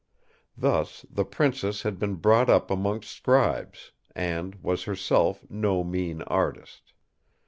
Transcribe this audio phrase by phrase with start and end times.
[0.57, 6.93] Thus, the Princess had been brought up amongst scribes, and was herself no mean artist.